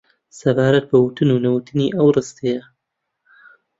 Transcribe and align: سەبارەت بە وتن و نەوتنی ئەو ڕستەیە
سەبارەت 0.39 0.85
بە 0.91 0.97
وتن 1.03 1.29
و 1.31 1.41
نەوتنی 1.45 1.93
ئەو 1.97 2.07
ڕستەیە 2.15 2.61